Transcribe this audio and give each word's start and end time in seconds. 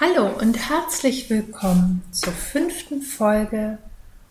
Hallo 0.00 0.26
und 0.26 0.58
herzlich 0.58 1.30
willkommen 1.30 2.02
zur 2.10 2.32
fünften 2.32 3.00
Folge 3.00 3.78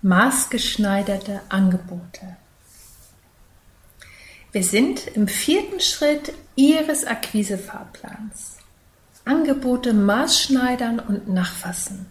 Maßgeschneiderte 0.01 1.39
Angebote. 1.47 2.35
Wir 4.51 4.61
sind 4.61 5.07
im 5.15 5.29
vierten 5.29 5.79
Schritt 5.79 6.33
Ihres 6.57 7.05
Akquisefahrplans. 7.05 8.57
Angebote 9.23 9.93
maßschneidern 9.93 10.99
und 10.99 11.29
nachfassen. 11.29 12.07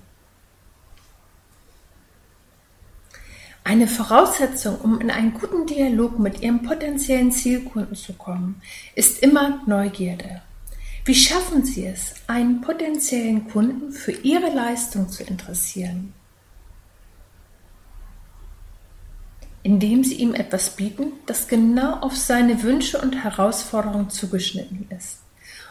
Eine 3.65 3.87
Voraussetzung, 3.87 4.81
um 4.81 4.99
in 4.99 5.11
einen 5.11 5.35
guten 5.35 5.67
Dialog 5.67 6.19
mit 6.19 6.41
Ihrem 6.41 6.63
potenziellen 6.63 7.33
Zielkunden 7.33 7.97
zu 7.97 8.15
kommen, 8.15 8.63
ist 8.95 9.23
immer 9.23 9.61
Neugierde. 9.67 10.41
Wie 11.05 11.17
schaffen 11.17 11.65
Sie 11.65 11.85
es, 11.85 12.15
einen 12.29 12.61
potenziellen 12.61 13.49
Kunden 13.49 13.91
für 13.91 14.13
Ihre 14.13 14.55
Leistung 14.55 15.09
zu 15.09 15.25
interessieren? 15.25 16.15
Indem 19.65 20.05
Sie 20.05 20.15
ihm 20.15 20.35
etwas 20.35 20.77
bieten, 20.77 21.13
das 21.27 21.49
genau 21.49 21.99
auf 22.01 22.17
seine 22.17 22.63
Wünsche 22.63 23.01
und 23.01 23.25
Herausforderungen 23.25 24.11
zugeschnitten 24.11 24.87
ist. 24.97 25.19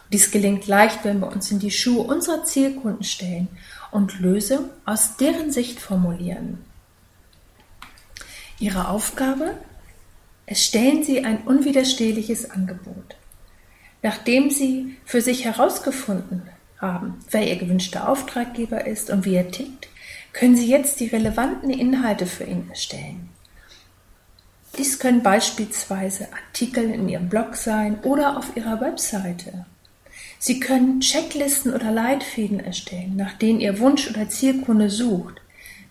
Und 0.04 0.14
dies 0.14 0.30
gelingt 0.30 0.66
leicht, 0.66 1.02
wenn 1.04 1.20
wir 1.20 1.32
uns 1.32 1.50
in 1.50 1.58
die 1.58 1.70
Schuhe 1.70 2.02
unserer 2.02 2.44
Zielkunden 2.44 3.04
stellen 3.04 3.48
und 3.90 4.20
Lösungen 4.20 4.68
aus 4.84 5.16
deren 5.16 5.50
Sicht 5.50 5.80
formulieren. 5.80 6.58
Ihre 8.58 8.88
Aufgabe? 8.88 9.56
Erstellen 10.44 11.04
Sie 11.04 11.24
ein 11.24 11.38
unwiderstehliches 11.44 12.50
Angebot. 12.50 13.16
Nachdem 14.02 14.50
Sie 14.50 14.96
für 15.04 15.20
sich 15.20 15.44
herausgefunden 15.44 16.42
haben, 16.78 17.18
wer 17.30 17.48
Ihr 17.48 17.56
gewünschter 17.56 18.08
Auftraggeber 18.08 18.86
ist 18.86 19.10
und 19.10 19.24
wie 19.24 19.36
er 19.36 19.50
tickt, 19.50 19.88
können 20.32 20.56
Sie 20.56 20.66
jetzt 20.66 20.98
die 21.00 21.06
relevanten 21.06 21.70
Inhalte 21.70 22.26
für 22.26 22.44
ihn 22.44 22.68
erstellen. 22.68 23.28
Dies 24.76 24.98
können 24.98 25.22
beispielsweise 25.22 26.28
Artikel 26.32 26.90
in 26.90 27.08
Ihrem 27.08 27.28
Blog 27.28 27.56
sein 27.56 27.98
oder 28.02 28.38
auf 28.38 28.56
Ihrer 28.56 28.80
Webseite. 28.80 29.66
Sie 30.38 30.58
können 30.58 31.00
Checklisten 31.00 31.72
oder 31.72 31.92
Leitfäden 31.92 32.58
erstellen, 32.58 33.14
nach 33.16 33.34
denen 33.34 33.60
Ihr 33.60 33.78
Wunsch 33.78 34.08
oder 34.08 34.28
Zielkunde 34.28 34.90
sucht. 34.90 35.40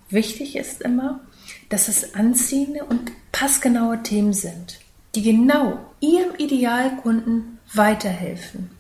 Wichtig 0.10 0.58
ist 0.58 0.82
immer, 0.82 1.22
dass 1.70 1.88
es 1.88 2.16
anziehende 2.16 2.84
und 2.84 3.12
passgenaue 3.32 4.04
Themen 4.04 4.34
sind, 4.34 4.80
die 5.16 5.22
genau 5.22 5.80
Ihrem 6.02 6.36
Idealkunden 6.38 7.60
weiterhelfen. 7.74 8.72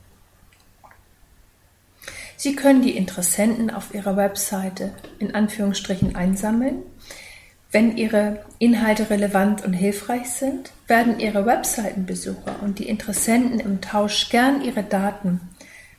Sie 2.37 2.55
können 2.55 2.81
die 2.81 2.97
Interessenten 2.97 3.69
auf 3.69 3.93
Ihrer 3.93 4.17
Webseite 4.17 4.93
in 5.19 5.35
Anführungsstrichen 5.35 6.15
einsammeln. 6.15 6.81
Wenn 7.71 7.97
Ihre 7.97 8.43
Inhalte 8.57 9.09
relevant 9.09 9.63
und 9.63 9.73
hilfreich 9.73 10.29
sind, 10.29 10.71
werden 10.87 11.19
Ihre 11.19 11.45
Webseitenbesucher 11.45 12.55
und 12.61 12.79
die 12.79 12.89
Interessenten 12.89 13.59
im 13.59 13.79
Tausch 13.79 14.29
gern 14.29 14.63
ihre 14.63 14.83
Daten, 14.83 15.39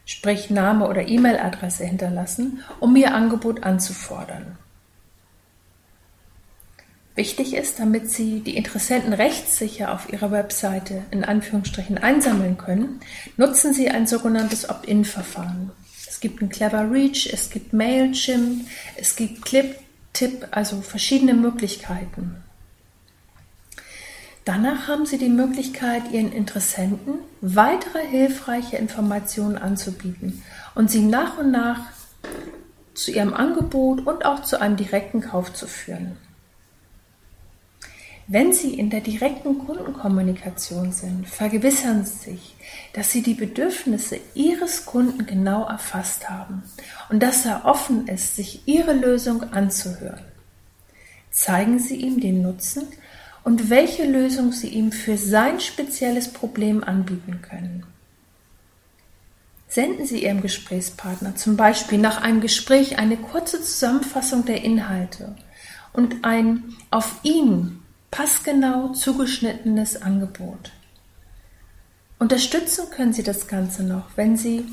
sprich 0.04 0.50
Name 0.50 0.88
oder 0.88 1.06
E-Mail-Adresse 1.06 1.84
hinterlassen, 1.84 2.62
um 2.80 2.97
Ihr 2.97 3.14
Angebot 3.14 3.62
anzufordern. 3.62 4.59
Wichtig 7.14 7.54
ist, 7.54 7.78
damit 7.78 8.10
Sie 8.10 8.40
die 8.40 8.56
Interessenten 8.56 9.12
rechtssicher 9.12 9.92
auf 9.92 10.10
Ihrer 10.10 10.30
Webseite 10.30 11.02
in 11.10 11.24
Anführungsstrichen 11.24 11.98
einsammeln 11.98 12.56
können, 12.56 13.00
nutzen 13.36 13.74
Sie 13.74 13.90
ein 13.90 14.06
sogenanntes 14.06 14.70
Opt-in-Verfahren. 14.70 15.72
Es 16.08 16.20
gibt 16.20 16.40
ein 16.40 16.48
Clever 16.48 16.90
Reach, 16.90 17.28
es 17.30 17.50
gibt 17.50 17.74
Mailchimp, 17.74 18.66
es 18.96 19.14
gibt 19.14 19.44
ClipTip, 19.44 20.48
also 20.52 20.80
verschiedene 20.80 21.34
Möglichkeiten. 21.34 22.36
Danach 24.46 24.88
haben 24.88 25.04
Sie 25.04 25.18
die 25.18 25.28
Möglichkeit, 25.28 26.10
Ihren 26.12 26.32
Interessenten 26.32 27.14
weitere 27.42 28.06
hilfreiche 28.06 28.76
Informationen 28.76 29.58
anzubieten 29.58 30.42
und 30.74 30.90
sie 30.90 31.02
nach 31.02 31.38
und 31.38 31.50
nach 31.50 31.80
zu 32.94 33.10
Ihrem 33.12 33.34
Angebot 33.34 34.06
und 34.06 34.24
auch 34.24 34.42
zu 34.42 34.60
einem 34.60 34.76
direkten 34.76 35.20
Kauf 35.20 35.52
zu 35.52 35.66
führen. 35.66 36.16
Wenn 38.28 38.53
Sie 38.53 38.75
in 38.75 38.88
der 38.88 39.00
direkten 39.00 39.59
Kundenkommunikation 39.59 40.93
sind, 40.93 41.28
vergewissern 41.28 42.05
Sie 42.05 42.31
sich, 42.31 42.55
dass 42.93 43.10
Sie 43.10 43.22
die 43.22 43.34
Bedürfnisse 43.34 44.21
Ihres 44.34 44.87
Kunden 44.87 45.27
genau 45.27 45.66
erfasst 45.66 46.31
haben 46.31 46.62
und 47.10 47.22
dass 47.22 47.44
er 47.44 47.65
offen 47.65 48.06
ist, 48.06 48.37
sich 48.37 48.62
Ihre 48.66 48.93
Lösung 48.93 49.43
anzuhören. 49.53 50.25
Zeigen 51.31 51.78
Sie 51.78 51.97
ihm 51.97 52.21
den 52.21 52.43
Nutzen 52.43 52.84
und 53.43 53.71
welche 53.71 54.05
Lösung 54.05 54.53
Sie 54.53 54.69
ihm 54.69 54.93
für 54.93 55.16
sein 55.16 55.59
spezielles 55.59 56.33
Problem 56.33 56.84
anbieten 56.84 57.41
können. 57.43 57.84
Senden 59.66 60.06
Sie 60.06 60.22
Ihrem 60.22 60.43
Gesprächspartner 60.43 61.34
zum 61.34 61.56
Beispiel 61.56 61.99
nach 61.99 62.22
einem 62.22 62.41
Gespräch 62.41 62.99
eine 62.99 63.16
kurze 63.16 63.62
Zusammenfassung 63.62 64.44
der 64.44 64.62
Inhalte 64.62 65.34
und 65.93 66.25
ein 66.25 66.75
auf 66.91 67.16
ihn 67.22 67.81
passgenau 68.12 68.90
zugeschnittenes 68.90 70.02
Angebot. 70.02 70.70
Unterstützen 72.18 72.90
können 72.90 73.14
Sie 73.14 73.22
das 73.22 73.48
Ganze 73.48 73.82
noch, 73.82 74.04
wenn 74.14 74.36
Sie 74.36 74.66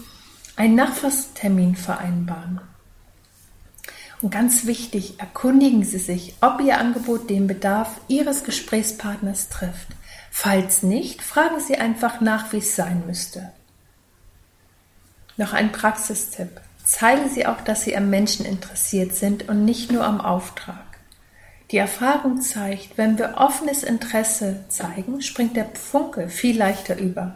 einen 0.57 0.75
Nachfasstermin 0.75 1.75
vereinbaren. 1.75 2.59
Und 4.21 4.31
ganz 4.31 4.65
wichtig, 4.65 5.21
erkundigen 5.21 5.85
Sie 5.85 5.99
sich, 5.99 6.35
ob 6.41 6.59
Ihr 6.59 6.77
Angebot 6.77 7.29
den 7.29 7.47
Bedarf 7.47 8.01
Ihres 8.09 8.43
Gesprächspartners 8.43 9.47
trifft. 9.47 9.87
Falls 10.29 10.83
nicht, 10.83 11.21
fragen 11.21 11.61
Sie 11.61 11.77
einfach 11.77 12.19
nach, 12.19 12.51
wie 12.51 12.57
es 12.57 12.75
sein 12.75 13.03
müsste. 13.07 13.53
Noch 15.37 15.53
ein 15.53 15.71
Praxistipp. 15.71 16.59
Zeigen 16.83 17.29
Sie 17.29 17.45
auch, 17.45 17.61
dass 17.61 17.83
Sie 17.83 17.95
am 17.95 18.09
Menschen 18.09 18.45
interessiert 18.45 19.15
sind 19.15 19.47
und 19.47 19.63
nicht 19.63 19.93
nur 19.93 20.03
am 20.03 20.19
Auftrag. 20.19 20.88
Die 21.71 21.77
Erfahrung 21.77 22.41
zeigt, 22.41 22.97
wenn 22.97 23.19
wir 23.19 23.35
offenes 23.37 23.83
Interesse 23.83 24.63
zeigen, 24.69 25.21
springt 25.21 25.55
der 25.55 25.69
Funke 25.75 26.27
viel 26.27 26.57
leichter 26.57 26.97
über. 26.97 27.35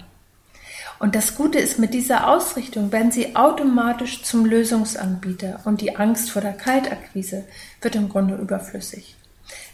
Und 0.97 1.13
das 1.13 1.35
Gute 1.35 1.59
ist, 1.59 1.77
mit 1.77 1.93
dieser 1.93 2.29
Ausrichtung 2.29 2.91
werden 2.91 3.11
Sie 3.11 3.35
automatisch 3.35 4.23
zum 4.23 4.45
Lösungsanbieter 4.45 5.61
und 5.65 5.81
die 5.81 5.97
Angst 5.97 6.31
vor 6.31 6.41
der 6.41 6.53
Kaltakquise 6.53 7.43
wird 7.81 7.95
im 7.95 8.09
Grunde 8.09 8.35
überflüssig. 8.35 9.15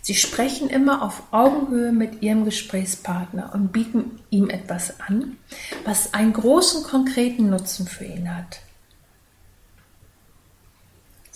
Sie 0.02 0.16
sprechen 0.16 0.70
immer 0.70 1.03
auf 1.03 1.24
Augenhöhe 1.31 1.91
mit 1.91 2.22
Ihrem 2.22 2.44
Gesprächspartner 2.44 3.52
und 3.53 3.72
bieten 3.72 4.20
ihm 4.30 4.50
etwas 4.50 5.00
an, 5.00 5.38
was 5.86 6.14
einen 6.14 6.34
großen 6.34 6.84
konkreten 6.84 7.50
Nutzen 7.50 7.88
für 7.88 8.06
ihn 8.06 8.35
hat. 8.35 8.59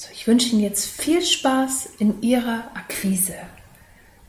So, 0.04 0.10
ich 0.12 0.28
wünsche 0.28 0.50
Ihnen 0.50 0.62
jetzt 0.62 0.86
viel 0.86 1.22
Spaß 1.22 1.92
in 1.98 2.22
Ihrer 2.22 2.66
Akquise. 2.74 3.36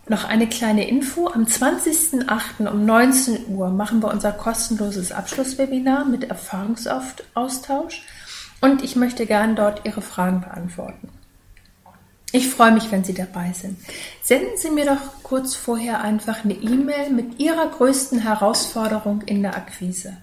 Noch 0.07 0.23
eine 0.23 0.47
kleine 0.49 0.87
Info. 0.87 1.27
Am 1.27 1.47
20.08. 1.47 2.69
um 2.71 2.87
19 2.87 3.49
Uhr 3.49 3.71
machen 3.71 4.01
wir 4.01 4.13
unser 4.13 4.31
kostenloses 4.31 5.11
Abschlusswebinar 5.11 6.05
mit 6.05 6.31
Erfahrungsaustausch 6.31 8.03
und 8.61 8.85
ich 8.85 8.95
möchte 8.95 9.27
gerne 9.27 9.57
dort 9.57 9.85
Ihre 9.85 10.01
Fragen 10.01 10.43
beantworten. 10.43 11.09
Ich 12.31 12.49
freue 12.49 12.71
mich, 12.71 12.93
wenn 12.93 13.03
Sie 13.03 13.15
dabei 13.15 13.53
sind. 13.53 13.77
Senden 14.23 14.57
Sie 14.57 14.71
mir 14.71 14.87
doch 14.87 15.25
kurz 15.25 15.57
vorher 15.57 16.03
einfach 16.03 16.45
eine 16.45 16.55
E-Mail 16.55 17.11
mit 17.11 17.41
Ihrer 17.41 17.67
größten 17.67 18.21
Herausforderung 18.21 19.23
in 19.23 19.43
der 19.43 19.57
Akquise 19.57 20.19